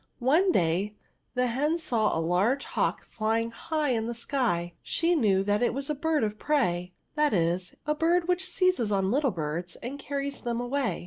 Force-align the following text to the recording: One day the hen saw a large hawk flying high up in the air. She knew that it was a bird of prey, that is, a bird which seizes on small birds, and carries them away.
One 0.17 0.51
day 0.51 0.95
the 1.35 1.45
hen 1.45 1.77
saw 1.77 2.17
a 2.17 2.19
large 2.19 2.63
hawk 2.65 3.05
flying 3.05 3.51
high 3.51 3.91
up 3.95 3.99
in 3.99 4.07
the 4.07 4.27
air. 4.33 4.71
She 4.81 5.13
knew 5.13 5.43
that 5.43 5.61
it 5.61 5.75
was 5.75 5.91
a 5.91 5.93
bird 5.93 6.23
of 6.23 6.39
prey, 6.39 6.91
that 7.13 7.33
is, 7.33 7.75
a 7.85 7.93
bird 7.93 8.27
which 8.27 8.49
seizes 8.49 8.91
on 8.91 9.11
small 9.13 9.29
birds, 9.29 9.75
and 9.75 9.99
carries 9.99 10.41
them 10.41 10.59
away. 10.59 10.99